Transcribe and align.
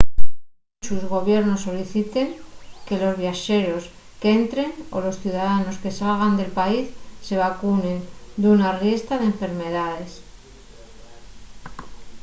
munchos 0.71 1.03
gobiernos 1.15 1.63
soliciten 1.67 2.27
que 2.85 2.95
los 3.01 3.15
viaxeros 3.21 3.83
qu’entren 4.21 4.69
o 4.95 4.97
los 5.05 5.19
ciudadanos 5.23 5.79
que 5.81 5.97
salgan 5.99 6.33
del 6.39 6.51
país 6.59 6.85
se 7.25 7.35
vacunen 7.45 7.97
d’una 8.41 8.71
riestra 8.83 9.15
d’enfermedaes 9.17 10.11